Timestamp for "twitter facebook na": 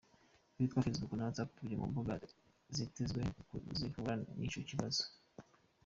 0.55-1.25